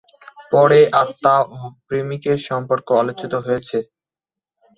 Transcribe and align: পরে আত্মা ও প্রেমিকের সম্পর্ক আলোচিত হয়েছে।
পরে 0.51 0.79
আত্মা 1.01 1.35
ও 1.49 1.57
প্রেমিকের 1.87 2.37
সম্পর্ক 2.49 2.87
আলোচিত 3.01 3.33
হয়েছে। 3.45 3.77